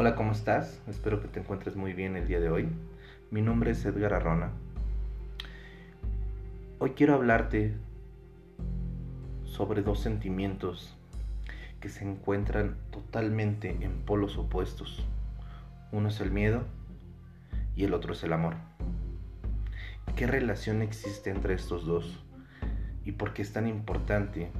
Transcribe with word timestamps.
Hola, 0.00 0.14
¿cómo 0.14 0.30
estás? 0.30 0.80
Espero 0.86 1.20
que 1.20 1.26
te 1.26 1.40
encuentres 1.40 1.74
muy 1.74 1.92
bien 1.92 2.14
el 2.14 2.28
día 2.28 2.38
de 2.38 2.48
hoy. 2.50 2.68
Mi 3.32 3.42
nombre 3.42 3.72
es 3.72 3.84
Edgar 3.84 4.14
Arrona. 4.14 4.52
Hoy 6.78 6.90
quiero 6.90 7.14
hablarte 7.14 7.74
sobre 9.42 9.82
dos 9.82 9.98
sentimientos 9.98 10.96
que 11.80 11.88
se 11.88 12.08
encuentran 12.08 12.76
totalmente 12.92 13.76
en 13.80 14.02
polos 14.02 14.38
opuestos. 14.38 15.04
Uno 15.90 16.10
es 16.10 16.20
el 16.20 16.30
miedo 16.30 16.62
y 17.74 17.82
el 17.82 17.92
otro 17.92 18.12
es 18.12 18.22
el 18.22 18.32
amor. 18.32 18.54
¿Qué 20.14 20.28
relación 20.28 20.80
existe 20.80 21.30
entre 21.30 21.54
estos 21.54 21.84
dos? 21.84 22.24
¿Y 23.04 23.10
por 23.10 23.34
qué 23.34 23.42
es 23.42 23.52
tan 23.52 23.66
importante 23.66 24.52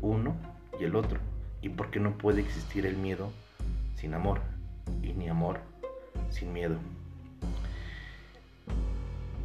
uno 0.00 0.34
y 0.80 0.84
el 0.84 0.96
otro? 0.96 1.20
¿Y 1.60 1.68
por 1.68 1.90
qué 1.90 2.00
no 2.00 2.16
puede 2.16 2.40
existir 2.40 2.86
el 2.86 2.96
miedo 2.96 3.30
sin 3.96 4.14
amor 4.14 4.40
y 5.02 5.12
ni 5.12 5.28
amor 5.28 5.58
sin 6.30 6.52
miedo? 6.52 6.76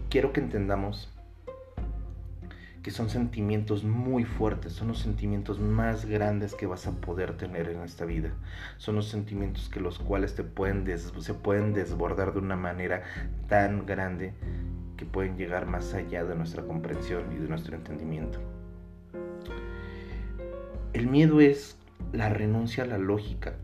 Quiero 0.10 0.32
que 0.32 0.42
entendamos 0.42 1.12
que 2.84 2.92
son 2.92 3.10
sentimientos 3.10 3.84
muy 3.84 4.24
fuertes, 4.26 4.74
son 4.74 4.88
los 4.88 5.00
sentimientos 5.00 5.60
más 5.60 6.06
grandes 6.06 6.56
que 6.56 6.66
vas 6.66 6.88
a 6.88 6.92
poder 6.92 7.38
tener 7.38 7.70
en 7.70 7.82
esta 7.82 8.06
vida. 8.06 8.32
Son 8.78 8.96
los 8.96 9.08
sentimientos 9.08 9.70
que 9.70 9.80
los 9.80 10.00
cuales 10.00 10.36
te 10.36 10.44
pueden 10.44 10.86
se 10.98 11.34
pueden 11.34 11.74
desbordar 11.74 12.34
de 12.34 12.40
una 12.40 12.56
manera 12.56 13.04
tan 13.48 13.86
grande 13.86 14.34
que 14.98 15.06
pueden 15.06 15.38
llegar 15.38 15.68
más 15.68 15.94
allá 15.94 16.24
de 16.24 16.36
nuestra 16.36 16.64
comprensión 16.64 17.32
y 17.32 17.36
de 17.36 17.48
nuestro 17.48 17.76
entendimiento. 17.76 18.40
El 20.94 21.08
miedo 21.08 21.40
es 21.40 21.78
la 22.12 22.30
renuncia 22.30 22.84
a 22.84 22.88
la 22.88 22.98
lógica, 22.98 23.56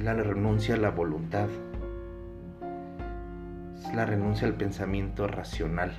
es 0.00 0.04
la 0.04 0.14
renuncia 0.14 0.74
a 0.74 0.78
la 0.78 0.90
voluntad, 0.90 1.48
es 3.78 3.94
la 3.94 4.04
renuncia 4.04 4.48
al 4.48 4.54
pensamiento 4.54 5.28
racional 5.28 5.92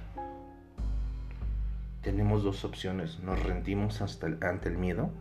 tenemos 2.01 2.43
dos 2.43 2.65
opciones. 2.65 3.19
Nos 3.19 3.41
rendimos 3.43 4.01
hasta 4.01 4.27
ante 4.41 4.69
el 4.69 4.77
miedo 4.77 5.11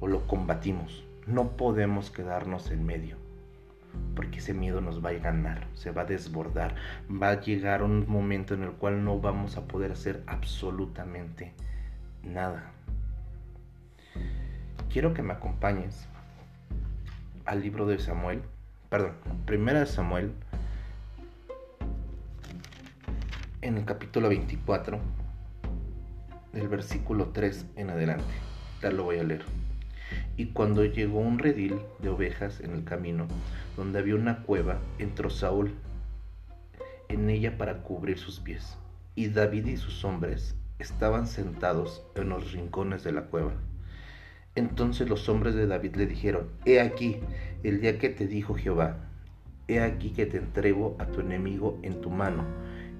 o 0.00 0.06
lo 0.06 0.26
combatimos. 0.26 1.04
No 1.26 1.56
podemos 1.56 2.10
quedarnos 2.10 2.70
en 2.70 2.84
medio. 2.84 3.16
Porque 4.14 4.38
ese 4.38 4.54
miedo 4.54 4.80
nos 4.80 5.04
va 5.04 5.10
a 5.10 5.14
ganar, 5.14 5.66
se 5.74 5.90
va 5.90 6.02
a 6.02 6.06
desbordar. 6.06 6.74
Va 7.10 7.30
a 7.30 7.40
llegar 7.40 7.82
un 7.82 8.08
momento 8.08 8.54
en 8.54 8.62
el 8.62 8.72
cual 8.72 9.04
no 9.04 9.20
vamos 9.20 9.56
a 9.56 9.66
poder 9.66 9.92
hacer 9.92 10.22
absolutamente 10.26 11.52
nada. 12.22 12.72
Quiero 14.90 15.12
que 15.12 15.22
me 15.22 15.34
acompañes 15.34 16.08
al 17.46 17.62
libro 17.62 17.86
de 17.86 17.98
Samuel, 17.98 18.42
perdón, 18.90 19.12
primera 19.46 19.80
de 19.80 19.86
Samuel 19.86 20.32
en 23.62 23.78
el 23.78 23.84
capítulo 23.84 24.28
24, 24.28 24.98
del 26.52 26.68
versículo 26.68 27.28
3 27.28 27.66
en 27.76 27.90
adelante. 27.90 28.32
Tal 28.80 28.96
lo 28.96 29.04
voy 29.04 29.18
a 29.18 29.24
leer. 29.24 29.44
Y 30.36 30.46
cuando 30.46 30.84
llegó 30.84 31.20
un 31.20 31.38
redil 31.38 31.80
de 32.00 32.08
ovejas 32.08 32.60
en 32.60 32.72
el 32.72 32.84
camino, 32.84 33.26
donde 33.76 33.98
había 33.98 34.16
una 34.16 34.42
cueva, 34.42 34.78
entró 34.98 35.30
Saúl 35.30 35.74
en 37.08 37.30
ella 37.30 37.56
para 37.56 37.82
cubrir 37.82 38.18
sus 38.18 38.40
pies. 38.40 38.76
Y 39.14 39.28
David 39.28 39.66
y 39.66 39.76
sus 39.76 40.04
hombres 40.04 40.56
estaban 40.78 41.26
sentados 41.26 42.04
en 42.16 42.28
los 42.28 42.52
rincones 42.52 43.04
de 43.04 43.12
la 43.12 43.22
cueva. 43.22 43.52
Entonces 44.56 45.08
los 45.08 45.28
hombres 45.28 45.54
de 45.54 45.66
David 45.66 45.96
le 45.96 46.06
dijeron, 46.06 46.48
He 46.64 46.80
aquí, 46.80 47.20
el 47.62 47.80
día 47.80 47.98
que 47.98 48.08
te 48.08 48.26
dijo 48.26 48.54
Jehová, 48.54 48.96
He 49.68 49.80
aquí 49.80 50.10
que 50.10 50.24
te 50.24 50.38
entrego 50.38 50.96
a 50.98 51.06
tu 51.06 51.20
enemigo 51.20 51.78
en 51.82 52.00
tu 52.00 52.08
mano 52.08 52.44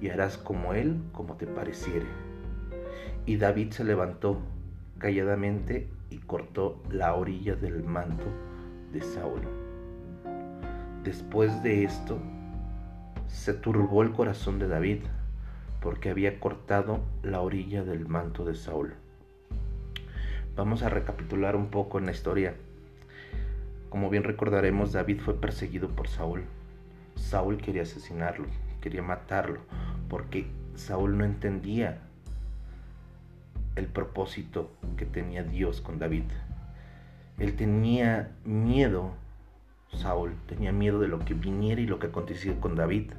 y 0.00 0.11
harás 0.11 0.37
como 0.37 0.75
él, 0.75 1.00
como 1.12 1.37
te 1.37 1.47
pareciere. 1.47 2.06
Y 3.25 3.37
David 3.37 3.71
se 3.71 3.84
levantó 3.84 4.39
calladamente 4.99 5.89
y 6.11 6.19
cortó 6.19 6.83
la 6.91 7.15
orilla 7.15 7.56
del 7.56 7.83
manto 7.83 8.27
de 8.93 9.00
Saúl. 9.00 9.41
Después 11.05 11.62
de 11.62 11.84
esto, 11.84 12.19
se 13.28 13.55
turbó 13.55 14.03
el 14.03 14.12
corazón 14.12 14.59
de 14.59 14.69
David, 14.69 15.05
porque 15.81 16.11
había 16.11 16.38
cortado 16.38 17.00
la 17.23 17.41
orilla 17.41 17.83
del 17.84 18.06
manto 18.06 18.44
de 18.44 18.55
Saúl. 18.55 18.94
Vamos 20.56 20.83
a 20.83 20.89
recapitular 20.89 21.55
un 21.55 21.67
poco 21.69 21.99
en 21.99 22.06
la 22.06 22.12
historia. 22.12 22.55
Como 23.91 24.09
bien 24.09 24.25
recordaremos, 24.25 24.93
David 24.93 25.21
fue 25.21 25.39
perseguido 25.39 25.91
por 25.91 26.09
Saúl. 26.09 26.44
Saúl 27.15 27.59
quería 27.59 27.83
asesinarlo, 27.83 28.47
quería 28.81 29.03
matarlo, 29.03 29.61
porque 30.09 30.47
Saúl 30.75 31.19
no 31.19 31.25
entendía 31.25 31.99
el 33.75 33.87
propósito 33.87 34.71
que 34.97 35.05
tenía 35.05 35.43
Dios 35.43 35.83
con 35.83 35.99
David. 35.99 36.25
Él 37.38 37.55
tenía 37.55 38.31
miedo 38.47 39.12
Saúl 39.93 40.35
tenía 40.47 40.73
miedo 40.73 41.01
de 41.01 41.09
lo 41.09 41.21
que 41.21 41.35
viniera 41.35 41.81
y 41.81 41.87
lo 41.87 41.99
que 41.99 42.09
aconteciera 42.09 42.61
con 42.61 42.75
David, 42.75 43.13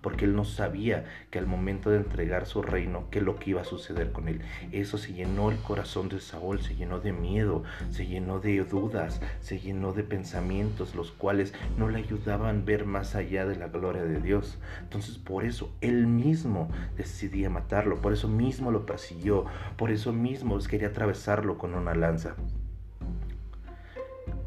porque 0.00 0.24
él 0.24 0.34
no 0.34 0.44
sabía 0.44 1.04
que 1.30 1.38
al 1.38 1.46
momento 1.46 1.90
de 1.90 1.98
entregar 1.98 2.46
su 2.46 2.62
reino, 2.62 3.04
qué 3.10 3.20
lo 3.20 3.36
que 3.36 3.50
iba 3.50 3.60
a 3.60 3.64
suceder 3.64 4.10
con 4.10 4.28
él. 4.28 4.40
Eso 4.72 4.98
se 4.98 5.12
llenó 5.12 5.50
el 5.50 5.58
corazón 5.58 6.08
de 6.08 6.20
Saúl, 6.20 6.60
se 6.60 6.74
llenó 6.74 7.00
de 7.00 7.12
miedo, 7.12 7.62
se 7.90 8.06
llenó 8.06 8.40
de 8.40 8.64
dudas, 8.64 9.20
se 9.40 9.60
llenó 9.60 9.92
de 9.92 10.02
pensamientos, 10.02 10.94
los 10.94 11.12
cuales 11.12 11.54
no 11.78 11.88
le 11.88 11.98
ayudaban 11.98 12.60
a 12.60 12.64
ver 12.64 12.84
más 12.84 13.14
allá 13.14 13.46
de 13.46 13.56
la 13.56 13.68
gloria 13.68 14.02
de 14.02 14.20
Dios. 14.20 14.58
Entonces 14.80 15.18
por 15.18 15.44
eso 15.44 15.72
él 15.80 16.06
mismo 16.06 16.68
decidía 16.96 17.48
matarlo, 17.48 18.00
por 18.00 18.12
eso 18.12 18.28
mismo 18.28 18.70
lo 18.70 18.86
persiguió, 18.86 19.44
por 19.76 19.90
eso 19.90 20.12
mismo 20.12 20.58
quería 20.68 20.88
atravesarlo 20.88 21.58
con 21.58 21.74
una 21.74 21.94
lanza 21.94 22.36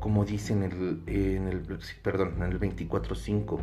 como 0.08 0.24
dice 0.24 0.54
en 0.54 0.64
el, 0.64 1.80
perdón, 2.02 2.36
en 2.38 2.44
el 2.44 2.62
24.5. 2.62 3.60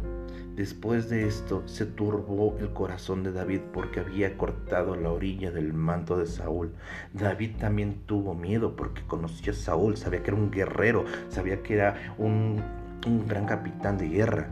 Después 0.55 1.09
de 1.09 1.27
esto 1.27 1.63
se 1.65 1.87
turbó 1.87 2.59
el 2.61 2.71
corazón 2.75 3.23
de 3.25 3.33
David 3.33 3.61
porque 3.73 4.01
había 4.01 4.37
cortado 4.37 4.95
la 4.95 5.11
orilla 5.11 5.51
del 5.51 5.73
manto 5.73 6.19
de 6.19 6.27
Saúl. 6.27 6.75
David 7.15 7.53
también 7.59 8.03
tuvo 8.05 8.35
miedo 8.35 8.77
porque 8.77 9.01
conocía 9.07 9.55
a 9.55 9.57
Saúl, 9.57 9.97
sabía 9.97 10.23
que 10.23 10.33
era 10.33 10.39
un 10.39 10.51
guerrero, 10.51 11.07
sabía 11.31 11.63
que 11.63 11.77
era 11.77 12.15
un, 12.19 12.63
un 13.07 13.27
gran 13.27 13.47
capitán 13.47 13.97
de 13.97 14.11
guerra 14.11 14.51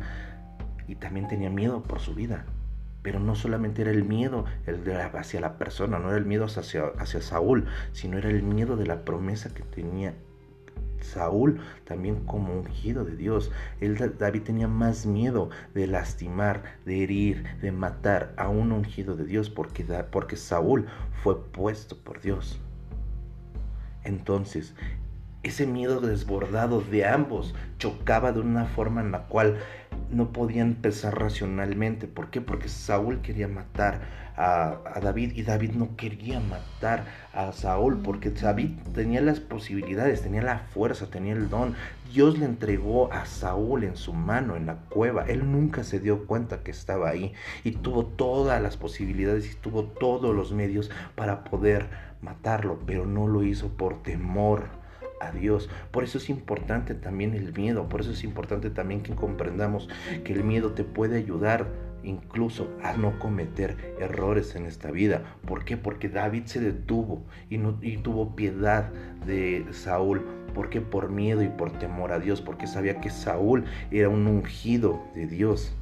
y 0.88 0.94
también 0.94 1.28
tenía 1.28 1.50
miedo 1.50 1.82
por 1.82 2.00
su 2.00 2.14
vida. 2.14 2.47
Pero 3.02 3.20
no 3.20 3.34
solamente 3.34 3.82
era 3.82 3.91
el 3.91 4.04
miedo 4.04 4.47
el 4.66 4.82
de 4.82 4.97
hacia 4.97 5.42
la 5.42 5.58
persona, 5.58 5.98
no 5.98 6.08
era 6.08 6.16
el 6.16 6.25
miedo 6.25 6.47
hacia, 6.47 6.84
hacia 6.98 7.20
Saúl, 7.20 7.66
sino 7.92 8.16
era 8.16 8.31
el 8.31 8.42
miedo 8.42 8.78
de 8.78 8.86
la 8.86 9.04
promesa 9.04 9.52
que 9.52 9.62
tenía 9.62 10.14
Saúl 11.02 11.60
también 11.84 12.24
como 12.24 12.52
ungido 12.54 13.04
de 13.04 13.16
Dios. 13.16 13.50
David 14.18 14.42
tenía 14.42 14.68
más 14.68 15.06
miedo 15.06 15.50
de 15.74 15.86
lastimar, 15.86 16.62
de 16.84 17.02
herir, 17.02 17.44
de 17.60 17.72
matar 17.72 18.34
a 18.36 18.48
un 18.48 18.72
ungido 18.72 19.16
de 19.16 19.24
Dios 19.24 19.50
porque, 19.50 19.84
porque 20.10 20.36
Saúl 20.36 20.86
fue 21.22 21.44
puesto 21.44 21.96
por 21.98 22.20
Dios. 22.20 22.60
Entonces, 24.04 24.74
ese 25.42 25.66
miedo 25.66 26.00
desbordado 26.00 26.80
de 26.80 27.04
ambos 27.04 27.54
chocaba 27.78 28.32
de 28.32 28.40
una 28.40 28.66
forma 28.66 29.00
en 29.00 29.12
la 29.12 29.26
cual 29.26 29.58
no 30.12 30.33
podían 30.33 30.75
pensar 30.75 31.19
racionalmente. 31.19 32.06
¿Por 32.06 32.31
qué? 32.31 32.41
Porque 32.41 32.69
Saúl 32.69 33.21
quería 33.21 33.49
matar 33.49 34.00
a, 34.37 35.00
David 35.03 35.33
y 35.34 35.43
David 35.43 35.73
no 35.73 35.97
quería 35.97 36.41
matar 36.41 37.05
a 37.32 37.53
Saúl 37.53 37.99
porque 38.03 38.31
David 38.31 38.70
tenía 38.94 39.20
las 39.20 39.41
posibilidades, 39.41 40.23
tenía 40.23 40.43
la 40.43 40.59
fuerza, 40.59 41.11
tenía 41.11 41.32
el 41.32 41.49
don. 41.49 41.75
Dios 42.12 42.38
le 42.38 42.44
entregó 42.44 43.12
a 43.12 43.25
Saúl 43.26 43.85
en 43.85 43.97
su 43.97 44.12
mano, 44.12 44.56
en 44.56 44.67
la 44.67 44.76
cueva. 44.76 45.25
Él 45.26 45.50
nunca 45.50 45.85
se 45.85 46.00
dio 46.00 46.26
cuenta 46.26 46.62
que 46.62 46.70
estaba 46.70 47.11
ahí 47.11 47.32
y 47.65 47.73
tuvo 47.73 48.06
todas 48.06 48.61
las 48.62 48.76
posibilidades 48.76 49.50
y 49.50 49.55
tuvo 49.56 49.85
todos 49.85 50.35
los 50.35 50.53
medios 50.53 50.91
para 51.15 51.44
poder 51.44 51.88
matarlo, 52.20 52.79
pero 52.87 53.06
no 53.06 53.26
lo 53.26 53.43
hizo 53.43 53.69
por 53.69 54.03
temor 54.03 54.81
Dios. 55.30 55.70
Por 55.92 56.02
eso 56.02 56.19
es 56.19 56.28
importante 56.28 56.94
también 56.94 57.34
el 57.34 57.52
miedo, 57.52 57.88
por 57.88 58.00
eso 58.00 58.10
es 58.10 58.24
importante 58.24 58.70
también 58.70 59.02
que 59.02 59.14
comprendamos 59.14 59.88
que 60.24 60.32
el 60.32 60.42
miedo 60.42 60.72
te 60.72 60.82
puede 60.82 61.19
ayudar 61.19 61.69
incluso 62.02 62.69
a 62.82 62.96
no 62.96 63.19
cometer 63.19 63.94
errores 64.00 64.56
en 64.56 64.66
esta 64.66 64.90
vida. 64.90 65.22
¿Por 65.46 65.64
qué? 65.64 65.76
Porque 65.76 66.08
David 66.08 66.46
se 66.46 66.60
detuvo 66.60 67.22
y, 67.48 67.58
no, 67.58 67.78
y 67.80 67.98
tuvo 67.98 68.34
piedad 68.34 68.90
de 69.24 69.66
Saúl. 69.70 70.26
porque 70.54 70.80
Por 70.80 71.10
miedo 71.10 71.42
y 71.42 71.48
por 71.48 71.78
temor 71.78 72.12
a 72.12 72.19
Dios, 72.19 72.42
porque 72.42 72.66
sabía 72.66 73.00
que 73.00 73.10
Saúl 73.10 73.64
era 73.90 74.08
un 74.08 74.26
ungido 74.26 75.02
de 75.14 75.26
Dios. 75.26 75.74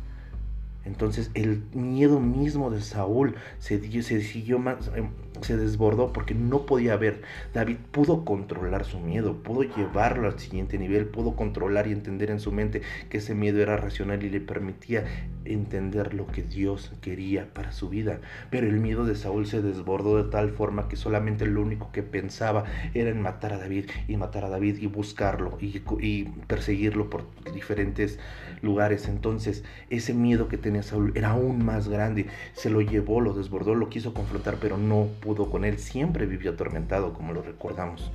Entonces 0.84 1.30
el 1.34 1.62
miedo 1.74 2.20
mismo 2.20 2.70
de 2.70 2.80
Saúl 2.80 3.34
se, 3.58 3.80
siguió 4.02 4.58
más, 4.58 4.90
em, 4.94 5.10
se 5.42 5.56
desbordó 5.56 6.12
porque 6.12 6.34
no 6.34 6.66
podía 6.66 6.96
ver. 6.96 7.22
David 7.52 7.76
pudo 7.90 8.24
controlar 8.24 8.84
su 8.84 8.98
miedo, 8.98 9.42
pudo 9.42 9.62
llevarlo 9.62 10.28
al 10.28 10.38
siguiente 10.38 10.78
nivel, 10.78 11.06
pudo 11.06 11.36
controlar 11.36 11.86
y 11.86 11.92
entender 11.92 12.30
en 12.30 12.40
su 12.40 12.52
mente 12.52 12.82
que 13.08 13.18
ese 13.18 13.34
miedo 13.34 13.60
era 13.60 13.76
racional 13.76 14.22
y 14.22 14.30
le 14.30 14.40
permitía 14.40 15.04
entender 15.44 16.14
lo 16.14 16.26
que 16.26 16.42
Dios 16.42 16.92
quería 17.00 17.52
para 17.52 17.72
su 17.72 17.88
vida. 17.88 18.20
Pero 18.50 18.66
el 18.66 18.80
miedo 18.80 19.04
de 19.04 19.14
Saúl 19.14 19.46
se 19.46 19.62
desbordó 19.62 20.22
de 20.22 20.30
tal 20.30 20.50
forma 20.50 20.88
que 20.88 20.96
solamente 20.96 21.46
lo 21.46 21.62
único 21.62 21.92
que 21.92 22.02
pensaba 22.02 22.64
era 22.94 23.10
en 23.10 23.20
matar 23.20 23.52
a 23.52 23.58
David 23.58 23.86
y 24.08 24.16
matar 24.16 24.44
a 24.44 24.48
David 24.48 24.78
y 24.80 24.86
buscarlo 24.86 25.58
y, 25.60 26.24
perseguirlo 26.46 27.10
por 27.10 27.26
diferentes 27.54 28.18
lugares. 28.62 29.08
Entonces 29.08 29.64
ese 29.88 30.14
miedo 30.14 30.48
que 30.48 30.58
era 30.76 31.30
aún 31.30 31.64
más 31.64 31.88
grande. 31.88 32.26
Se 32.54 32.70
lo 32.70 32.80
llevó, 32.80 33.20
lo 33.20 33.34
desbordó, 33.34 33.74
lo 33.74 33.88
quiso 33.88 34.14
confrontar, 34.14 34.56
pero 34.60 34.76
no 34.76 35.08
pudo 35.20 35.50
con 35.50 35.64
él. 35.64 35.78
Siempre 35.78 36.26
vivió 36.26 36.52
atormentado, 36.52 37.12
como 37.12 37.32
lo 37.32 37.42
recordamos. 37.42 38.10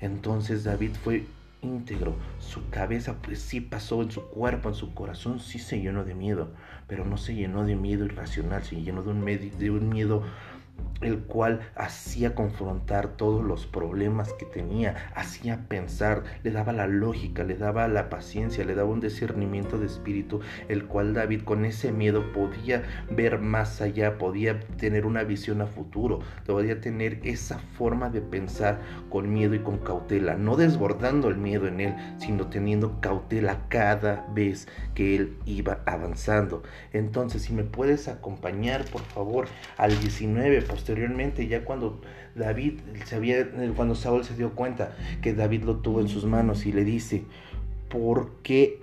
Entonces 0.00 0.64
David 0.64 0.92
fue 1.02 1.24
íntegro. 1.62 2.14
Su 2.38 2.68
cabeza 2.70 3.16
pues 3.22 3.40
sí 3.40 3.60
pasó 3.60 4.02
en 4.02 4.10
su 4.10 4.22
cuerpo, 4.28 4.68
en 4.70 4.74
su 4.74 4.94
corazón, 4.94 5.40
sí 5.40 5.58
se 5.58 5.80
llenó 5.80 6.04
de 6.04 6.14
miedo, 6.14 6.48
pero 6.86 7.04
no 7.04 7.16
se 7.16 7.34
llenó 7.34 7.64
de 7.64 7.76
miedo 7.76 8.04
irracional, 8.04 8.62
se 8.64 8.80
llenó 8.80 9.02
de 9.02 9.38
de 9.38 9.70
un 9.70 9.88
miedo 9.88 10.22
el 11.00 11.20
cual 11.20 11.60
hacía 11.74 12.34
confrontar 12.34 13.16
todos 13.16 13.44
los 13.44 13.66
problemas 13.66 14.32
que 14.34 14.46
tenía, 14.46 14.96
hacía 15.14 15.66
pensar, 15.68 16.24
le 16.42 16.50
daba 16.50 16.72
la 16.72 16.86
lógica, 16.86 17.42
le 17.42 17.56
daba 17.56 17.88
la 17.88 18.08
paciencia, 18.10 18.64
le 18.64 18.74
daba 18.74 18.90
un 18.90 19.00
discernimiento 19.00 19.78
de 19.78 19.86
espíritu, 19.86 20.40
el 20.68 20.86
cual 20.86 21.14
David 21.14 21.42
con 21.42 21.64
ese 21.64 21.92
miedo 21.92 22.32
podía 22.32 22.82
ver 23.10 23.38
más 23.38 23.80
allá, 23.80 24.18
podía 24.18 24.60
tener 24.76 25.06
una 25.06 25.24
visión 25.24 25.60
a 25.60 25.66
futuro, 25.66 26.20
podía 26.46 26.80
tener 26.80 27.20
esa 27.24 27.58
forma 27.58 28.10
de 28.10 28.20
pensar 28.20 28.80
con 29.08 29.32
miedo 29.32 29.54
y 29.54 29.60
con 29.60 29.78
cautela, 29.78 30.36
no 30.36 30.56
desbordando 30.56 31.28
el 31.28 31.36
miedo 31.36 31.66
en 31.66 31.80
él, 31.80 31.94
sino 32.18 32.48
teniendo 32.48 33.00
cautela 33.00 33.66
cada 33.68 34.26
vez 34.34 34.68
que 34.94 35.16
él 35.16 35.36
iba 35.46 35.80
avanzando. 35.86 36.62
Entonces, 36.92 37.42
si 37.42 37.52
me 37.52 37.64
puedes 37.64 38.08
acompañar, 38.08 38.84
por 38.86 39.02
favor, 39.02 39.48
al 39.76 39.98
19 39.98 40.62
posteriormente, 40.70 41.48
ya 41.48 41.64
cuando 41.64 42.00
David 42.34 42.80
se 43.04 43.16
había, 43.16 43.50
cuando 43.74 43.94
Saúl 43.94 44.24
se 44.24 44.36
dio 44.36 44.54
cuenta 44.54 44.96
que 45.20 45.34
David 45.34 45.64
lo 45.64 45.76
tuvo 45.76 46.00
en 46.00 46.08
sus 46.08 46.24
manos 46.24 46.64
y 46.64 46.72
le 46.72 46.84
dice, 46.84 47.24
¿por 47.88 48.30
qué? 48.42 48.80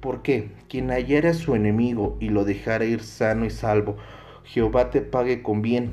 ¿Por 0.00 0.22
qué? 0.22 0.50
Quien 0.68 0.90
hallara 0.90 1.30
a 1.30 1.34
su 1.34 1.54
enemigo 1.54 2.16
y 2.20 2.28
lo 2.28 2.44
dejara 2.44 2.84
ir 2.84 3.02
sano 3.02 3.46
y 3.46 3.50
salvo, 3.50 3.96
Jehová 4.44 4.90
te 4.90 5.00
pague 5.00 5.42
con 5.42 5.62
bien, 5.62 5.90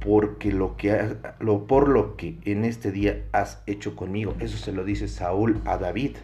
porque 0.00 0.52
lo 0.52 0.76
que 0.76 1.16
lo, 1.40 1.66
por 1.66 1.88
lo 1.88 2.16
que 2.16 2.36
en 2.44 2.64
este 2.64 2.92
día 2.92 3.24
has 3.32 3.62
hecho 3.66 3.96
conmigo. 3.96 4.34
Eso 4.40 4.58
se 4.58 4.72
lo 4.72 4.84
dice 4.84 5.08
Saúl 5.08 5.60
a 5.64 5.78
David. 5.78 6.16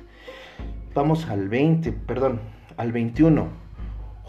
Vamos 0.95 1.29
al 1.29 1.49
20, 1.49 1.93
perdón, 1.93 2.41
al 2.77 2.93
21. 2.93 3.64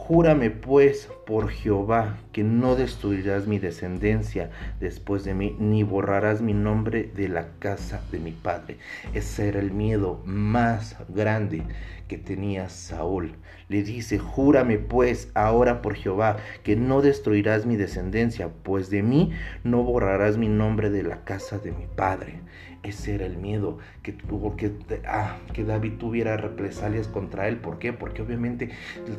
Júrame 0.07 0.51
pues 0.51 1.09
por 1.25 1.49
Jehová 1.49 2.19
que 2.31 2.43
no 2.43 2.75
destruirás 2.75 3.47
mi 3.47 3.57
descendencia 3.57 4.51
después 4.79 5.23
de 5.23 5.33
mí, 5.33 5.55
ni 5.57 5.81
borrarás 5.81 6.43
mi 6.43 6.53
nombre 6.53 7.09
de 7.15 7.27
la 7.27 7.47
casa 7.57 8.03
de 8.11 8.19
mi 8.19 8.31
padre. 8.31 8.77
Ese 9.15 9.47
era 9.47 9.59
el 9.59 9.71
miedo 9.71 10.21
más 10.23 10.95
grande 11.09 11.63
que 12.07 12.19
tenía 12.19 12.69
Saúl. 12.69 13.33
Le 13.67 13.81
dice, 13.81 14.19
júrame 14.19 14.77
pues 14.77 15.31
ahora 15.33 15.81
por 15.81 15.95
Jehová 15.95 16.37
que 16.61 16.75
no 16.75 17.01
destruirás 17.01 17.65
mi 17.65 17.75
descendencia, 17.75 18.49
pues 18.61 18.91
de 18.91 19.01
mí 19.01 19.31
no 19.63 19.81
borrarás 19.81 20.37
mi 20.37 20.49
nombre 20.49 20.91
de 20.91 21.01
la 21.01 21.23
casa 21.23 21.57
de 21.57 21.71
mi 21.71 21.87
padre. 21.87 22.41
Ese 22.85 23.15
era 23.15 23.25
el 23.25 23.37
miedo 23.37 23.79
que 24.03 24.13
tuvo 24.13 24.55
que, 24.55 24.71
ah, 25.07 25.37
que 25.53 25.63
David 25.63 25.93
tuviera 25.97 26.37
represalias 26.37 27.07
contra 27.07 27.47
él. 27.47 27.57
¿Por 27.57 27.79
qué? 27.79 27.93
Porque 27.93 28.21
obviamente 28.21 28.69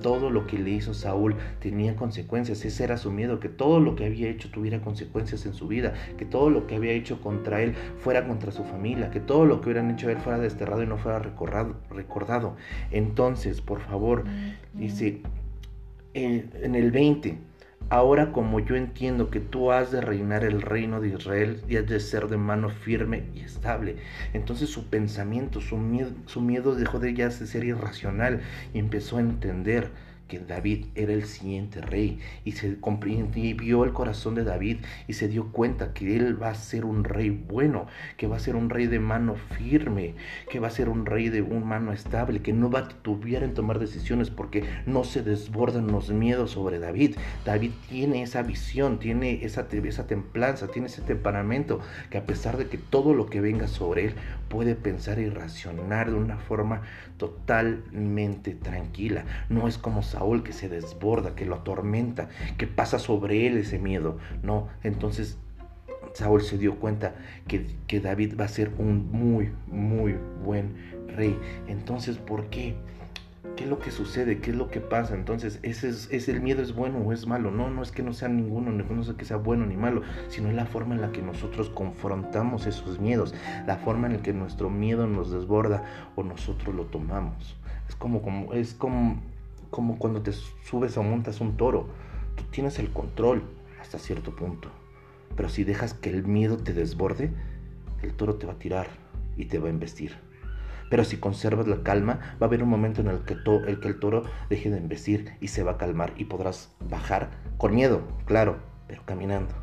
todo 0.02 0.30
lo 0.30 0.46
que 0.46 0.56
le 0.56 0.70
hizo 0.70 0.94
Saúl 0.94 1.34
tenía 1.60 1.96
consecuencias. 1.96 2.64
Ese 2.64 2.84
era 2.84 2.96
su 2.96 3.10
miedo, 3.10 3.40
que 3.40 3.48
todo 3.48 3.80
lo 3.80 3.96
que 3.96 4.06
había 4.06 4.28
hecho 4.28 4.50
tuviera 4.50 4.80
consecuencias 4.80 5.46
en 5.46 5.54
su 5.54 5.66
vida, 5.66 5.94
que 6.16 6.24
todo 6.24 6.48
lo 6.48 6.68
que 6.68 6.76
había 6.76 6.92
hecho 6.92 7.20
contra 7.20 7.60
él 7.60 7.74
fuera 7.98 8.26
contra 8.28 8.52
su 8.52 8.62
familia, 8.62 9.10
que 9.10 9.20
todo 9.20 9.46
lo 9.46 9.60
que 9.60 9.70
hubieran 9.70 9.90
hecho 9.90 10.08
él 10.10 10.18
fuera 10.18 10.38
desterrado 10.38 10.84
y 10.84 10.86
no 10.86 10.96
fuera 10.96 11.18
recordado. 11.18 12.56
Entonces, 12.92 13.60
por 13.60 13.80
favor, 13.80 14.24
dice 14.74 15.22
en, 16.14 16.50
en 16.62 16.74
el 16.76 16.92
20 16.92 17.38
Ahora 17.88 18.32
como 18.32 18.58
yo 18.58 18.75
entiendo 18.75 19.31
que 19.31 19.38
tú 19.38 19.70
has 19.70 19.93
de 19.93 20.00
reinar 20.00 20.43
el 20.43 20.61
reino 20.61 21.00
de 21.00 21.11
Israel 21.11 21.62
y 21.69 21.76
has 21.76 21.87
de 21.87 22.00
ser 22.00 22.26
de 22.26 22.37
mano 22.37 22.69
firme 22.69 23.26
y 23.32 23.40
estable. 23.40 23.96
Entonces 24.32 24.70
su 24.70 24.90
pensamiento, 24.90 25.61
su 25.61 25.76
miedo, 25.76 26.11
su 26.26 26.40
miedo 26.40 26.75
dejó 26.75 26.99
de 26.99 27.14
ya 27.14 27.28
de 27.28 27.46
ser 27.46 27.64
irracional 27.64 28.40
y 28.75 28.81
empezó 28.81 29.19
a 29.19 29.20
entender 29.20 29.90
que 30.28 30.40
David 30.40 30.87
era 30.94 31.12
el 31.12 31.25
siguiente 31.25 31.81
rey 31.81 32.19
y 32.44 32.52
se 32.52 32.76
y 33.37 33.70
el 33.70 33.93
corazón 33.93 34.34
de 34.34 34.44
David 34.44 34.78
y 35.06 35.12
se 35.12 35.28
dio 35.28 35.52
cuenta 35.52 35.93
que 35.93 36.17
él 36.17 36.40
va 36.40 36.50
a 36.50 36.55
ser 36.55 36.84
un 36.84 37.05
rey 37.05 37.31
bueno, 37.31 37.87
que 38.17 38.26
va 38.26 38.37
a 38.37 38.40
ser 38.40 38.56
un 38.56 38.70
rey 38.70 38.87
de 38.87 38.99
mano 38.99 39.37
firme, 39.56 40.14
que 40.50 40.61
va 40.61 40.69
a 40.69 40.70
ser 40.70 40.88
un 40.88 41.06
rey 41.06 41.28
de 41.28 41.43
un 41.43 41.67
mano 41.67 41.93
estable, 41.93 42.43
que 42.43 42.52
no 42.52 42.70
va 42.70 42.81
a 42.81 42.88
titubear 42.88 43.43
en 43.43 43.55
tomar 43.55 43.78
decisiones 43.78 44.31
porque 44.31 44.64
no 44.87 45.05
se 45.05 45.23
desbordan 45.23 45.88
los 45.88 46.11
miedos 46.11 46.52
sobre 46.52 46.78
David. 46.78 47.17
David 47.44 47.73
tiene 47.88 48.23
esa 48.23 48.43
visión, 48.43 48.99
tiene 48.99 49.44
esa, 49.44 49.67
esa 49.70 50.06
templanza, 50.06 50.69
tiene 50.69 50.88
ese 50.88 51.02
temperamento 51.02 51.81
que 52.11 52.19
a 52.19 52.26
pesar 52.26 52.56
de 52.56 52.69
que 52.69 52.78
todo 52.78 53.14
lo 53.14 53.26
que 53.26 53.40
venga 53.40 53.69
sobre 53.69 54.06
él 54.06 54.14
puede 54.49 54.75
pensar 54.75 55.19
y 55.19 55.28
racionar 55.28 56.11
de 56.11 56.17
una 56.17 56.38
forma 56.38 56.82
totalmente 57.19 58.55
tranquila. 58.55 59.25
No 59.49 59.69
es 59.69 59.78
como 59.78 60.02
Saúl 60.16 60.42
que 60.42 60.54
se 60.54 60.70
desborda, 60.70 61.34
que 61.34 61.44
lo 61.44 61.56
atormenta, 61.56 62.30
que 62.56 62.66
pasa 62.66 62.98
sobre 62.98 63.46
él 63.46 63.58
ese 63.58 63.78
miedo. 63.78 64.16
No, 64.42 64.68
entonces 64.82 65.36
Saúl 66.14 66.40
se 66.40 66.56
dio 66.56 66.76
cuenta 66.76 67.14
que, 67.46 67.66
que 67.86 68.00
David 68.00 68.34
va 68.40 68.46
a 68.46 68.48
ser 68.48 68.72
un 68.78 69.12
muy, 69.12 69.52
muy 69.66 70.16
buen 70.42 70.74
rey. 71.14 71.38
Entonces, 71.68 72.16
¿por 72.16 72.46
qué? 72.46 72.76
¿Qué 73.56 73.64
es 73.64 73.70
lo 73.70 73.78
que 73.78 73.90
sucede? 73.90 74.38
¿Qué 74.38 74.52
es 74.52 74.56
lo 74.56 74.70
que 74.70 74.80
pasa? 74.80 75.14
Entonces, 75.14 75.58
¿ese 75.62 75.90
es, 75.90 76.28
el 76.28 76.40
miedo 76.40 76.62
es 76.62 76.74
bueno 76.74 76.98
o 76.98 77.12
es 77.12 77.26
malo? 77.26 77.50
No, 77.50 77.68
no 77.68 77.82
es 77.82 77.92
que 77.92 78.02
no 78.02 78.14
sea 78.14 78.28
ninguno, 78.28 78.72
no 78.72 79.02
es 79.02 79.10
que 79.10 79.24
sea 79.26 79.36
bueno 79.36 79.66
ni 79.66 79.76
malo, 79.76 80.00
sino 80.28 80.48
es 80.48 80.54
la 80.54 80.64
forma 80.64 80.94
en 80.94 81.02
la 81.02 81.12
que 81.12 81.20
nosotros 81.20 81.68
confrontamos 81.68 82.66
esos 82.66 83.00
miedos, 83.00 83.35
la 83.66 83.76
forma 83.76 84.06
en 84.06 84.14
la 84.14 84.23
que 84.23 84.32
nuestro 84.32 84.70
miedo 84.70 85.06
nos 85.06 85.30
desborda 85.30 85.85
o 86.16 86.23
nosotros 86.23 86.75
lo 86.75 86.87
tomamos. 86.87 87.58
Es 87.87 87.96
como, 87.96 88.23
como, 88.23 88.54
es 88.54 88.73
como, 88.73 89.20
como 89.70 89.99
cuando 89.99 90.23
te 90.23 90.32
subes 90.32 90.96
o 90.96 91.02
montas 91.02 91.40
un 91.40 91.56
toro. 91.56 91.88
Tú 92.35 92.44
tienes 92.50 92.78
el 92.78 92.92
control 92.92 93.42
hasta 93.80 93.99
cierto 93.99 94.35
punto. 94.35 94.70
Pero 95.37 95.49
si 95.49 95.64
dejas 95.64 95.94
que 95.94 96.11
el 96.11 96.25
miedo 96.25 96.56
te 96.56 96.73
desborde, 96.73 97.32
el 98.02 98.14
toro 98.14 98.37
te 98.37 98.46
va 98.46 98.54
a 98.54 98.58
tirar 98.58 98.88
y 99.37 99.46
te 99.46 99.58
va 99.58 99.66
a 99.66 99.70
embestir. 99.70 100.12
Pero 100.88 101.04
si 101.04 101.16
conservas 101.16 101.66
la 101.66 101.82
calma, 101.82 102.37
va 102.40 102.46
a 102.46 102.49
haber 102.49 102.62
un 102.62 102.68
momento 102.68 103.00
en 103.00 103.08
el 103.08 103.25
que, 103.25 103.35
el, 103.35 103.80
que 103.80 103.88
el 103.88 103.99
toro 103.99 104.23
deje 104.49 104.70
de 104.70 104.78
embestir 104.78 105.32
y 105.40 105.49
se 105.49 105.62
va 105.62 105.73
a 105.73 105.78
calmar 105.78 106.12
y 106.16 106.26
podrás 106.26 106.75
bajar 106.88 107.30
con 107.58 107.75
miedo, 107.75 108.02
claro, 108.25 108.58
pero 108.87 109.02
caminando. 109.04 109.54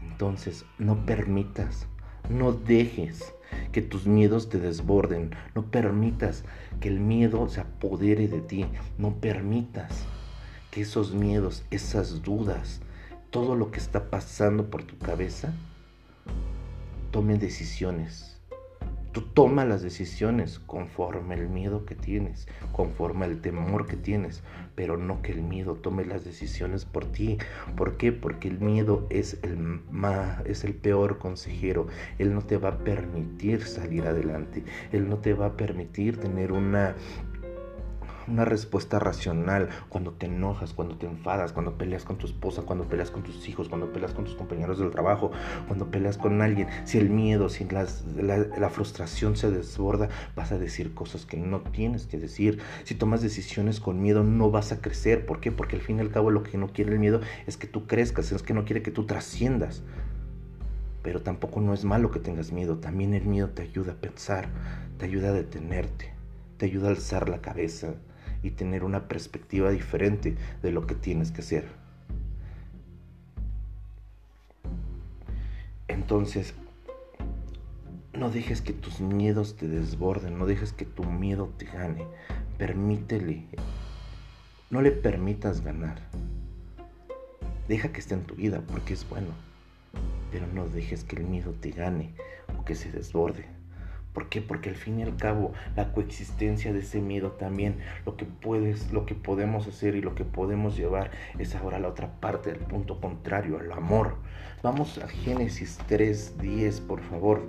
Entonces, 0.00 0.64
no 0.78 1.04
permitas, 1.04 1.88
no 2.30 2.52
dejes 2.52 3.34
que 3.72 3.82
tus 3.82 4.06
miedos 4.06 4.48
te 4.48 4.58
desborden, 4.58 5.30
no 5.54 5.70
permitas 5.70 6.44
que 6.80 6.88
el 6.88 7.00
miedo 7.00 7.48
se 7.48 7.60
apodere 7.60 8.28
de 8.28 8.40
ti, 8.40 8.66
no 8.98 9.16
permitas 9.16 10.04
que 10.70 10.82
esos 10.82 11.14
miedos, 11.14 11.64
esas 11.70 12.22
dudas, 12.22 12.80
todo 13.30 13.54
lo 13.54 13.70
que 13.70 13.78
está 13.78 14.10
pasando 14.10 14.70
por 14.70 14.82
tu 14.82 14.98
cabeza, 14.98 15.52
tomen 17.10 17.38
decisiones 17.38 18.31
Tú 19.12 19.20
tomas 19.20 19.68
las 19.68 19.82
decisiones 19.82 20.58
conforme 20.58 21.34
el 21.34 21.48
miedo 21.48 21.84
que 21.84 21.94
tienes, 21.94 22.48
conforme 22.72 23.26
el 23.26 23.42
temor 23.42 23.86
que 23.86 23.96
tienes, 23.96 24.42
pero 24.74 24.96
no 24.96 25.20
que 25.20 25.32
el 25.32 25.42
miedo 25.42 25.74
tome 25.74 26.06
las 26.06 26.24
decisiones 26.24 26.86
por 26.86 27.04
ti. 27.04 27.36
¿Por 27.76 27.98
qué? 27.98 28.10
Porque 28.12 28.48
el 28.48 28.58
miedo 28.60 29.06
es 29.10 29.38
el, 29.42 29.80
es 30.46 30.64
el 30.64 30.74
peor 30.74 31.18
consejero. 31.18 31.88
Él 32.18 32.32
no 32.32 32.40
te 32.40 32.56
va 32.56 32.70
a 32.70 32.78
permitir 32.78 33.64
salir 33.64 34.06
adelante. 34.06 34.64
Él 34.92 35.08
no 35.10 35.18
te 35.18 35.34
va 35.34 35.46
a 35.46 35.56
permitir 35.58 36.18
tener 36.18 36.50
una 36.50 36.96
una 38.28 38.44
respuesta 38.44 38.98
racional 38.98 39.68
cuando 39.88 40.12
te 40.12 40.26
enojas, 40.26 40.72
cuando 40.72 40.96
te 40.96 41.06
enfadas, 41.06 41.52
cuando 41.52 41.76
peleas 41.76 42.04
con 42.04 42.16
tu 42.16 42.26
esposa, 42.26 42.62
cuando 42.62 42.84
peleas 42.84 43.10
con 43.10 43.22
tus 43.22 43.48
hijos, 43.48 43.68
cuando 43.68 43.92
peleas 43.92 44.12
con 44.12 44.24
tus 44.24 44.34
compañeros 44.34 44.78
del 44.78 44.90
trabajo, 44.90 45.30
cuando 45.66 45.90
peleas 45.90 46.18
con 46.18 46.42
alguien. 46.42 46.68
Si 46.84 46.98
el 46.98 47.10
miedo, 47.10 47.48
si 47.48 47.64
la, 47.64 47.86
la, 48.16 48.70
frustración 48.70 49.36
se 49.36 49.50
desborda, 49.50 50.08
vas 50.36 50.52
a 50.52 50.58
decir 50.58 50.94
cosas 50.94 51.26
que 51.26 51.36
no 51.36 51.60
tienes 51.60 52.06
que 52.06 52.18
decir. 52.18 52.60
Si 52.84 52.94
tomas 52.94 53.22
decisiones 53.22 53.80
con 53.80 54.00
miedo, 54.00 54.22
no 54.24 54.50
vas 54.50 54.72
a 54.72 54.80
crecer. 54.80 55.26
¿Por 55.26 55.40
qué? 55.40 55.52
Porque 55.52 55.76
al 55.76 55.82
fin 55.82 55.98
y 55.98 56.00
al 56.00 56.10
cabo 56.10 56.30
lo 56.30 56.42
que 56.42 56.58
no 56.58 56.68
quiere 56.68 56.92
el 56.92 56.98
miedo 56.98 57.20
es 57.46 57.56
que 57.56 57.66
tú 57.66 57.86
crezcas, 57.86 58.32
es 58.32 58.42
que 58.42 58.54
no 58.54 58.64
quiere 58.64 58.82
que 58.82 58.90
tú 58.90 59.06
trasciendas. 59.06 59.82
Pero 61.02 61.20
tampoco 61.22 61.60
no 61.60 61.74
es 61.74 61.84
malo 61.84 62.10
que 62.10 62.20
tengas 62.20 62.52
miedo. 62.52 62.78
También 62.78 63.14
el 63.14 63.24
miedo 63.24 63.50
te 63.50 63.62
ayuda 63.62 63.92
a 63.92 63.96
pensar, 63.96 64.48
te 64.98 65.06
ayuda 65.06 65.30
a 65.30 65.32
detenerte, 65.32 66.12
te 66.58 66.66
ayuda 66.66 66.88
a 66.88 66.90
alzar 66.92 67.28
la 67.28 67.40
cabeza, 67.40 67.94
y 68.42 68.50
tener 68.50 68.84
una 68.84 69.08
perspectiva 69.08 69.70
diferente 69.70 70.36
de 70.62 70.72
lo 70.72 70.86
que 70.86 70.94
tienes 70.94 71.30
que 71.30 71.40
hacer. 71.40 71.68
Entonces, 75.88 76.54
no 78.12 78.30
dejes 78.30 78.60
que 78.60 78.72
tus 78.72 79.00
miedos 79.00 79.56
te 79.56 79.68
desborden, 79.68 80.38
no 80.38 80.46
dejes 80.46 80.72
que 80.72 80.84
tu 80.84 81.04
miedo 81.04 81.50
te 81.56 81.66
gane. 81.66 82.06
Permítele. 82.58 83.46
No 84.70 84.80
le 84.80 84.90
permitas 84.90 85.62
ganar. 85.62 86.00
Deja 87.68 87.92
que 87.92 88.00
esté 88.00 88.14
en 88.14 88.24
tu 88.24 88.34
vida 88.34 88.62
porque 88.66 88.94
es 88.94 89.08
bueno. 89.08 89.28
Pero 90.30 90.46
no 90.46 90.66
dejes 90.66 91.04
que 91.04 91.16
el 91.16 91.24
miedo 91.24 91.52
te 91.52 91.70
gane 91.70 92.14
o 92.58 92.64
que 92.64 92.74
se 92.74 92.90
desborde. 92.90 93.46
¿Por 94.12 94.28
qué? 94.28 94.42
Porque 94.42 94.68
al 94.68 94.76
fin 94.76 95.00
y 95.00 95.02
al 95.02 95.16
cabo 95.16 95.52
la 95.76 95.92
coexistencia 95.92 96.72
de 96.72 96.80
ese 96.80 97.00
miedo 97.00 97.32
también, 97.32 97.76
lo 98.04 98.16
que 98.16 98.24
puedes, 98.24 98.92
lo 98.92 99.06
que 99.06 99.14
podemos 99.14 99.66
hacer 99.66 99.94
y 99.94 100.02
lo 100.02 100.14
que 100.14 100.24
podemos 100.24 100.76
llevar 100.76 101.10
es 101.38 101.54
ahora 101.54 101.78
la 101.78 101.88
otra 101.88 102.20
parte 102.20 102.52
del 102.52 102.60
punto 102.60 103.00
contrario, 103.00 103.58
al 103.58 103.72
amor. 103.72 104.16
Vamos 104.62 104.98
a 104.98 105.08
Génesis 105.08 105.78
3.10, 105.88 106.86
por 106.86 107.00
favor. 107.00 107.42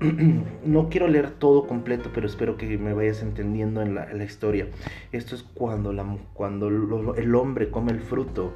no 0.64 0.88
quiero 0.88 1.08
leer 1.08 1.30
todo 1.32 1.66
completo, 1.66 2.10
pero 2.14 2.26
espero 2.26 2.56
que 2.56 2.78
me 2.78 2.94
vayas 2.94 3.22
entendiendo 3.22 3.82
en 3.82 3.94
la, 3.94 4.24
historia. 4.24 4.68
Esto 5.12 5.34
es 5.34 5.42
cuando, 5.42 5.92
la, 5.92 6.06
cuando 6.32 6.68
el 6.68 7.34
hombre 7.34 7.70
come 7.70 7.92
el 7.92 8.00
fruto 8.00 8.52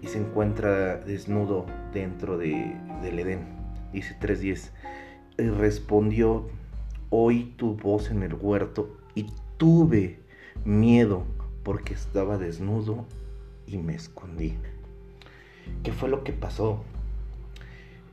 y 0.00 0.06
se 0.06 0.18
encuentra 0.18 0.96
desnudo 0.96 1.66
dentro 1.92 2.38
de, 2.38 2.76
del 3.02 3.18
Edén. 3.18 3.40
Dice 3.92 4.16
3.10. 4.20 4.70
Y 5.38 5.42
respondió 5.50 6.48
oí 7.10 7.54
tu 7.56 7.74
voz 7.74 8.10
en 8.10 8.22
el 8.22 8.34
huerto 8.34 8.96
y 9.14 9.26
tuve 9.56 10.20
miedo 10.64 11.24
porque 11.62 11.94
estaba 11.94 12.38
desnudo 12.38 13.04
y 13.66 13.78
me 13.78 13.94
escondí. 13.94 14.54
¿Qué 15.82 15.92
fue 15.92 16.08
lo 16.08 16.24
que 16.24 16.32
pasó? 16.32 16.82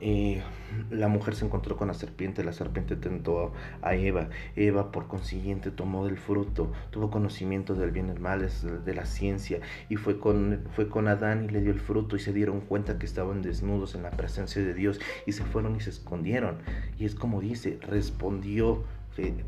Eh, 0.02 0.42
la 0.90 1.08
mujer 1.08 1.36
se 1.36 1.46
encontró 1.46 1.78
con 1.78 1.88
la 1.88 1.94
serpiente, 1.94 2.44
la 2.44 2.52
serpiente 2.52 2.96
tentó 2.96 3.54
a 3.82 3.96
Eva, 3.96 4.30
Eva 4.56 4.92
por 4.92 5.08
consiguiente 5.08 5.72
tomó 5.72 6.06
del 6.06 6.18
fruto, 6.18 6.72
tuvo 6.92 7.10
conocimiento 7.10 7.76
del 7.76 7.92
bien 7.92 8.08
y 8.08 8.12
el 8.12 8.20
mal, 8.20 8.48
de 8.86 8.94
la 8.94 9.06
ciencia, 9.06 9.62
y 9.90 9.96
fue 9.96 10.20
con, 10.20 10.64
fue 10.76 10.90
con 10.90 11.08
Adán 11.08 11.46
y 11.46 11.48
le 11.48 11.62
dio 11.62 11.72
el 11.72 11.80
fruto 11.80 12.16
y 12.16 12.20
se 12.20 12.34
dieron 12.34 12.62
cuenta 12.62 13.00
que 13.00 13.06
estaban 13.06 13.42
desnudos 13.42 13.96
en 13.96 14.04
la 14.04 14.12
presencia 14.12 14.62
de 14.62 14.74
Dios 14.74 15.00
y 15.26 15.32
se 15.32 15.44
fueron 15.44 15.76
y 15.76 15.80
se 15.80 15.92
escondieron. 15.92 16.58
Y 17.00 17.06
es 17.06 17.16
como 17.16 17.40
dice, 17.40 17.80
respondió 17.82 18.84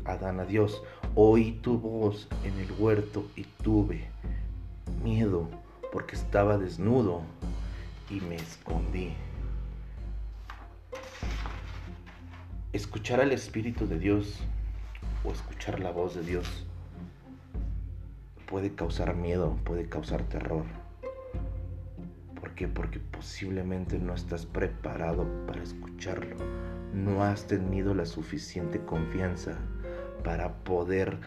Adán 0.04 0.40
a 0.40 0.44
Dios, 0.46 0.82
oí 1.14 1.52
tu 1.62 1.78
voz 1.78 2.28
en 2.42 2.58
el 2.58 2.72
huerto 2.78 3.26
y 3.36 3.44
tuve 3.62 4.08
miedo 5.04 5.48
porque 5.92 6.16
estaba 6.16 6.56
desnudo 6.56 7.22
y 8.10 8.20
me 8.20 8.36
escondí. 8.36 9.12
Escuchar 12.78 13.20
al 13.20 13.32
Espíritu 13.32 13.88
de 13.88 13.98
Dios 13.98 14.38
o 15.24 15.32
escuchar 15.32 15.80
la 15.80 15.90
voz 15.90 16.14
de 16.14 16.22
Dios 16.22 16.64
puede 18.46 18.72
causar 18.72 19.16
miedo, 19.16 19.56
puede 19.64 19.88
causar 19.88 20.22
terror. 20.22 20.62
¿Por 22.40 22.54
qué? 22.54 22.68
Porque 22.68 23.00
posiblemente 23.00 23.98
no 23.98 24.14
estás 24.14 24.46
preparado 24.46 25.26
para 25.44 25.60
escucharlo. 25.60 26.36
No 26.94 27.24
has 27.24 27.48
tenido 27.48 27.94
la 27.94 28.06
suficiente 28.06 28.80
confianza 28.84 29.58
para 30.22 30.54
poder 30.62 31.18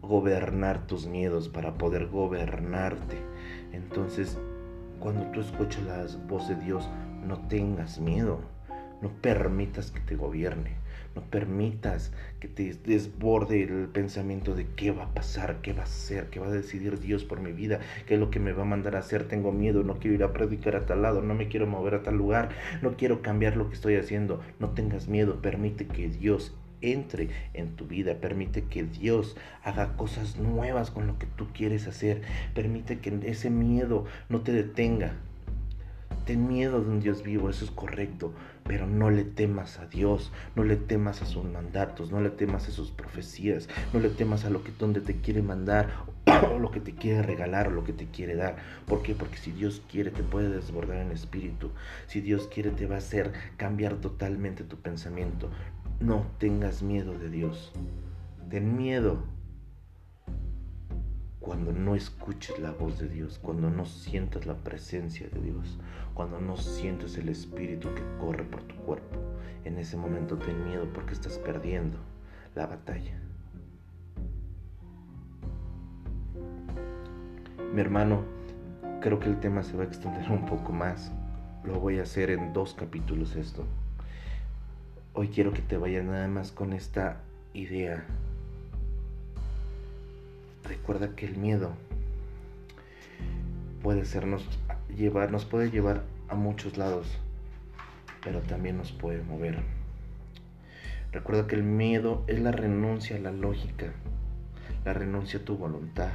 gobernar 0.00 0.86
tus 0.86 1.06
miedos, 1.06 1.50
para 1.50 1.74
poder 1.74 2.06
gobernarte. 2.06 3.18
Entonces, 3.72 4.38
cuando 5.00 5.26
tú 5.32 5.42
escuchas 5.42 5.82
la 5.84 6.06
voz 6.26 6.48
de 6.48 6.56
Dios, 6.56 6.88
no 7.26 7.46
tengas 7.46 8.00
miedo 8.00 8.55
no 9.06 9.12
permitas 9.22 9.92
que 9.92 10.00
te 10.00 10.16
gobierne. 10.16 10.72
No 11.14 11.22
permitas 11.22 12.12
que 12.40 12.48
te 12.48 12.74
desborde 12.84 13.62
el 13.62 13.86
pensamiento 13.86 14.56
de 14.56 14.66
qué 14.74 14.90
va 14.90 15.04
a 15.04 15.14
pasar, 15.14 15.62
qué 15.62 15.72
va 15.72 15.84
a 15.84 15.86
ser, 15.86 16.28
qué 16.28 16.40
va 16.40 16.48
a 16.48 16.50
decidir 16.50 16.98
Dios 16.98 17.22
por 17.24 17.40
mi 17.40 17.52
vida, 17.52 17.78
qué 18.06 18.14
es 18.14 18.20
lo 18.20 18.30
que 18.30 18.40
me 18.40 18.52
va 18.52 18.62
a 18.62 18.66
mandar 18.66 18.96
a 18.96 18.98
hacer. 18.98 19.28
Tengo 19.28 19.52
miedo, 19.52 19.84
no 19.84 20.00
quiero 20.00 20.16
ir 20.16 20.24
a 20.24 20.32
predicar 20.32 20.74
a 20.74 20.86
tal 20.86 21.02
lado, 21.02 21.22
no 21.22 21.34
me 21.34 21.46
quiero 21.46 21.68
mover 21.68 21.94
a 21.94 22.02
tal 22.02 22.16
lugar, 22.16 22.48
no 22.82 22.96
quiero 22.96 23.22
cambiar 23.22 23.56
lo 23.56 23.68
que 23.68 23.76
estoy 23.76 23.94
haciendo. 23.94 24.42
No 24.58 24.70
tengas 24.70 25.06
miedo, 25.06 25.40
permite 25.40 25.86
que 25.86 26.08
Dios 26.08 26.52
entre 26.80 27.30
en 27.54 27.76
tu 27.76 27.86
vida, 27.86 28.16
permite 28.20 28.64
que 28.64 28.82
Dios 28.82 29.36
haga 29.62 29.96
cosas 29.96 30.36
nuevas 30.36 30.90
con 30.90 31.06
lo 31.06 31.16
que 31.16 31.26
tú 31.26 31.46
quieres 31.54 31.86
hacer, 31.86 32.22
permite 32.54 32.98
que 32.98 33.16
ese 33.22 33.50
miedo 33.50 34.04
no 34.28 34.40
te 34.40 34.52
detenga, 34.52 35.14
Ten 36.26 36.48
miedo 36.48 36.82
de 36.82 36.90
un 36.90 36.98
Dios 36.98 37.22
vivo, 37.22 37.48
eso 37.48 37.64
es 37.64 37.70
correcto, 37.70 38.34
pero 38.64 38.88
no 38.88 39.10
le 39.10 39.22
temas 39.22 39.78
a 39.78 39.86
Dios, 39.86 40.32
no 40.56 40.64
le 40.64 40.74
temas 40.74 41.22
a 41.22 41.24
sus 41.24 41.44
mandatos, 41.44 42.10
no 42.10 42.20
le 42.20 42.30
temas 42.30 42.66
a 42.66 42.72
sus 42.72 42.90
profecías, 42.90 43.68
no 43.92 44.00
le 44.00 44.08
temas 44.08 44.44
a 44.44 44.50
lo 44.50 44.64
que 44.64 44.72
donde 44.76 45.00
te 45.00 45.20
quiere 45.20 45.40
mandar 45.40 45.88
o 46.52 46.58
lo 46.58 46.72
que 46.72 46.80
te 46.80 46.96
quiere 46.96 47.22
regalar 47.22 47.68
o 47.68 47.70
lo 47.70 47.84
que 47.84 47.92
te 47.92 48.06
quiere 48.06 48.34
dar. 48.34 48.56
¿Por 48.86 49.02
qué? 49.02 49.14
Porque 49.14 49.36
si 49.36 49.52
Dios 49.52 49.82
quiere 49.88 50.10
te 50.10 50.24
puede 50.24 50.48
desbordar 50.48 50.98
en 50.98 51.12
espíritu. 51.12 51.70
Si 52.08 52.20
Dios 52.20 52.48
quiere 52.52 52.72
te 52.72 52.86
va 52.86 52.96
a 52.96 52.98
hacer 52.98 53.32
cambiar 53.56 53.94
totalmente 53.94 54.64
tu 54.64 54.78
pensamiento. 54.78 55.48
No 56.00 56.26
tengas 56.38 56.82
miedo 56.82 57.16
de 57.16 57.30
Dios. 57.30 57.70
Ten 58.50 58.76
miedo 58.76 59.22
cuando 61.46 61.72
no 61.72 61.94
escuches 61.94 62.58
la 62.58 62.72
voz 62.72 62.98
de 62.98 63.08
Dios, 63.08 63.38
cuando 63.40 63.70
no 63.70 63.86
sientas 63.86 64.46
la 64.46 64.56
presencia 64.56 65.28
de 65.28 65.40
Dios, 65.40 65.78
cuando 66.16 66.40
no 66.40 66.56
sientes 66.56 67.16
el 67.18 67.28
espíritu 67.28 67.94
que 67.94 68.02
corre 68.18 68.42
por 68.42 68.62
tu 68.62 68.74
cuerpo. 68.76 69.16
En 69.64 69.78
ese 69.78 69.96
momento 69.96 70.36
ten 70.36 70.66
miedo 70.66 70.88
porque 70.92 71.12
estás 71.12 71.38
perdiendo 71.38 71.98
la 72.56 72.66
batalla. 72.66 73.20
Mi 77.72 77.80
hermano, 77.80 78.24
creo 79.00 79.20
que 79.20 79.28
el 79.28 79.38
tema 79.38 79.62
se 79.62 79.76
va 79.76 79.84
a 79.84 79.86
extender 79.86 80.28
un 80.28 80.46
poco 80.46 80.72
más. 80.72 81.12
Lo 81.62 81.78
voy 81.78 82.00
a 82.00 82.02
hacer 82.02 82.30
en 82.30 82.52
dos 82.52 82.74
capítulos 82.74 83.36
esto. 83.36 83.64
Hoy 85.14 85.28
quiero 85.28 85.52
que 85.52 85.62
te 85.62 85.76
vayas 85.76 86.04
nada 86.04 86.26
más 86.26 86.50
con 86.50 86.72
esta 86.72 87.20
idea 87.54 88.04
Recuerda 90.68 91.14
que 91.14 91.26
el 91.26 91.36
miedo 91.36 91.70
puede 93.82 94.04
sernos 94.04 94.44
llevar, 94.94 95.30
nos 95.30 95.44
puede 95.44 95.70
llevar 95.70 96.02
a 96.28 96.34
muchos 96.34 96.76
lados, 96.76 97.06
pero 98.22 98.40
también 98.40 98.76
nos 98.76 98.92
puede 98.92 99.22
mover. 99.22 99.62
Recuerda 101.12 101.46
que 101.46 101.54
el 101.54 101.62
miedo 101.62 102.24
es 102.26 102.40
la 102.40 102.52
renuncia 102.52 103.16
a 103.16 103.20
la 103.20 103.30
lógica, 103.32 103.92
la 104.84 104.92
renuncia 104.92 105.40
a 105.40 105.44
tu 105.44 105.56
voluntad, 105.56 106.10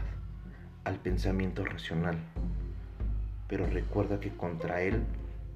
al 0.84 0.96
pensamiento 0.98 1.66
racional. 1.66 2.18
Pero 3.48 3.66
recuerda 3.66 4.20
que 4.20 4.30
contra 4.30 4.82
él 4.82 5.04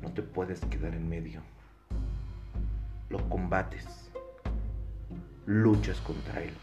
no 0.02 0.12
te 0.12 0.22
puedes 0.22 0.60
quedar 0.62 0.96
en 0.96 1.08
medio. 1.08 1.42
Lo 3.10 3.30
combates, 3.30 4.12
luchas 5.46 6.00
contra 6.02 6.42
él 6.42 6.54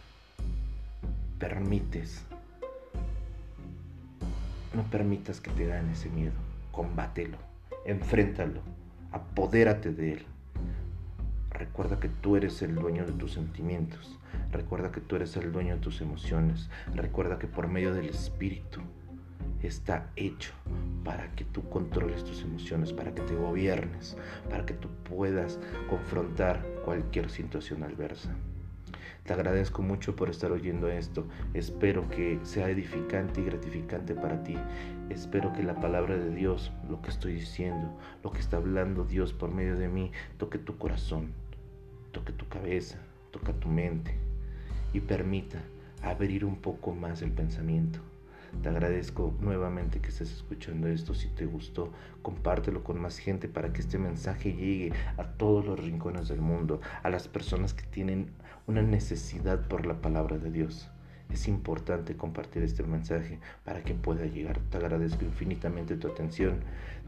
permites. 1.42 2.24
No 4.74 4.84
permitas 4.84 5.40
que 5.40 5.50
te 5.50 5.66
gane 5.66 5.92
ese 5.92 6.08
miedo. 6.08 6.32
Combátelo, 6.70 7.36
enfréntalo, 7.84 8.60
apodérate 9.10 9.92
de 9.92 10.14
él. 10.14 10.26
Recuerda 11.50 12.00
que 12.00 12.08
tú 12.08 12.36
eres 12.36 12.62
el 12.62 12.74
dueño 12.74 13.04
de 13.04 13.12
tus 13.12 13.32
sentimientos. 13.32 14.18
Recuerda 14.50 14.90
que 14.90 15.02
tú 15.02 15.16
eres 15.16 15.36
el 15.36 15.52
dueño 15.52 15.74
de 15.74 15.80
tus 15.80 16.00
emociones. 16.00 16.70
Recuerda 16.94 17.38
que 17.38 17.46
por 17.46 17.68
medio 17.68 17.92
del 17.92 18.08
Espíritu 18.08 18.80
está 19.62 20.10
hecho 20.16 20.52
para 21.04 21.30
que 21.32 21.44
tú 21.44 21.68
controles 21.68 22.24
tus 22.24 22.42
emociones, 22.42 22.92
para 22.92 23.14
que 23.14 23.22
te 23.22 23.34
gobiernes, 23.34 24.16
para 24.48 24.64
que 24.64 24.74
tú 24.74 24.88
puedas 25.08 25.58
confrontar 25.88 26.64
cualquier 26.84 27.30
situación 27.30 27.82
adversa. 27.82 28.30
Te 29.24 29.32
agradezco 29.34 29.82
mucho 29.82 30.16
por 30.16 30.30
estar 30.30 30.50
oyendo 30.50 30.88
esto. 30.88 31.28
Espero 31.54 32.08
que 32.08 32.40
sea 32.42 32.68
edificante 32.68 33.40
y 33.40 33.44
gratificante 33.44 34.16
para 34.16 34.42
ti. 34.42 34.56
Espero 35.10 35.52
que 35.52 35.62
la 35.62 35.78
palabra 35.78 36.16
de 36.16 36.34
Dios, 36.34 36.72
lo 36.90 37.00
que 37.02 37.10
estoy 37.10 37.34
diciendo, 37.34 37.96
lo 38.24 38.32
que 38.32 38.40
está 38.40 38.56
hablando 38.56 39.04
Dios 39.04 39.32
por 39.32 39.52
medio 39.52 39.76
de 39.76 39.88
mí, 39.88 40.10
toque 40.38 40.58
tu 40.58 40.76
corazón, 40.76 41.32
toque 42.10 42.32
tu 42.32 42.48
cabeza, 42.48 42.98
toque 43.30 43.52
tu 43.52 43.68
mente 43.68 44.16
y 44.92 44.98
permita 44.98 45.62
abrir 46.02 46.44
un 46.44 46.56
poco 46.56 46.92
más 46.92 47.22
el 47.22 47.30
pensamiento. 47.30 48.00
Te 48.60 48.68
agradezco 48.68 49.34
nuevamente 49.40 50.00
que 50.00 50.08
estés 50.08 50.30
escuchando 50.30 50.86
esto. 50.86 51.14
Si 51.14 51.28
te 51.28 51.46
gustó, 51.46 51.90
compártelo 52.20 52.84
con 52.84 53.00
más 53.00 53.18
gente 53.18 53.48
para 53.48 53.72
que 53.72 53.80
este 53.80 53.98
mensaje 53.98 54.52
llegue 54.52 54.92
a 55.16 55.24
todos 55.24 55.64
los 55.64 55.80
rincones 55.80 56.28
del 56.28 56.40
mundo, 56.40 56.80
a 57.02 57.08
las 57.08 57.28
personas 57.28 57.72
que 57.72 57.84
tienen 57.84 58.30
una 58.72 58.80
necesidad 58.80 59.68
por 59.68 59.84
la 59.84 60.00
palabra 60.00 60.38
de 60.38 60.50
Dios. 60.50 60.88
Es 61.30 61.46
importante 61.46 62.16
compartir 62.16 62.62
este 62.62 62.82
mensaje 62.82 63.38
para 63.66 63.82
que 63.82 63.92
pueda 63.92 64.24
llegar. 64.24 64.60
Te 64.70 64.78
agradezco 64.78 65.26
infinitamente 65.26 65.96
tu 65.96 66.08
atención. 66.08 66.60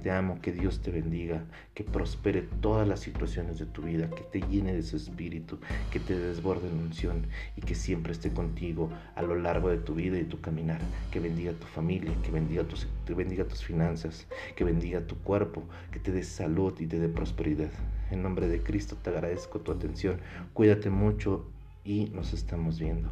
Te 0.02 0.10
amo, 0.10 0.42
que 0.42 0.52
Dios 0.52 0.82
te 0.82 0.90
bendiga, 0.90 1.44
que 1.72 1.82
prospere 1.82 2.42
todas 2.60 2.86
las 2.86 3.00
situaciones 3.00 3.58
de 3.58 3.64
tu 3.64 3.80
vida, 3.80 4.10
que 4.10 4.24
te 4.24 4.46
llene 4.46 4.74
de 4.74 4.82
su 4.82 4.96
espíritu, 4.96 5.58
que 5.90 6.00
te 6.00 6.18
desborde 6.18 6.68
en 6.68 6.78
unción 6.78 7.26
y 7.56 7.62
que 7.62 7.74
siempre 7.74 8.12
esté 8.12 8.30
contigo 8.30 8.90
a 9.14 9.22
lo 9.22 9.34
largo 9.34 9.70
de 9.70 9.78
tu 9.78 9.94
vida 9.94 10.18
y 10.18 10.24
tu 10.24 10.42
caminar. 10.42 10.82
Que 11.10 11.20
bendiga 11.20 11.52
tu 11.52 11.66
familia, 11.66 12.12
que 12.22 12.30
bendiga 12.30 12.64
tus, 12.64 12.86
que 13.06 13.14
bendiga 13.14 13.44
tus 13.44 13.64
finanzas, 13.64 14.26
que 14.54 14.64
bendiga 14.64 15.06
tu 15.06 15.16
cuerpo, 15.16 15.64
que 15.90 15.98
te 15.98 16.12
dé 16.12 16.24
salud 16.24 16.78
y 16.78 16.86
te 16.86 16.98
dé 16.98 17.08
prosperidad. 17.08 17.70
En 18.10 18.22
nombre 18.22 18.48
de 18.48 18.62
Cristo 18.62 18.96
te 19.02 19.10
agradezco 19.10 19.60
tu 19.60 19.72
atención. 19.72 20.20
Cuídate 20.52 20.90
mucho 20.90 21.46
y 21.84 22.06
nos 22.06 22.32
estamos 22.32 22.78
viendo. 22.78 23.10